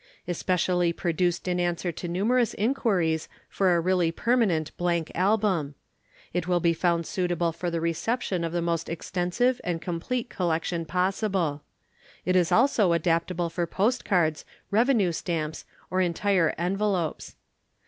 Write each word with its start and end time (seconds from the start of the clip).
Especially 0.27 0.91
produced 0.91 1.47
in 1.47 1.59
answer 1.59 1.91
to 1.91 2.07
numerous 2.07 2.55
inquiries 2.55 3.29
for 3.47 3.75
a 3.75 3.79
really 3.79 4.11
permanent 4.11 4.75
blank 4.75 5.11
Album. 5.13 5.75
It 6.33 6.47
will 6.47 6.59
be 6.59 6.73
found 6.73 7.05
suitable 7.05 7.51
for 7.51 7.69
the 7.69 7.79
reception 7.79 8.43
of 8.43 8.51
the 8.51 8.63
most 8.63 8.89
extensive 8.89 9.61
and 9.63 9.79
complete 9.79 10.27
collection 10.27 10.85
possible. 10.87 11.61
It 12.25 12.35
is 12.35 12.51
also 12.51 12.93
adaptable 12.93 13.51
for 13.51 13.67
Post 13.67 14.03
Cards, 14.03 14.43
Revenue 14.71 15.11
Stamps, 15.11 15.65
or 15.91 16.01
entire 16.01 16.55
Envelopes. 16.57 17.35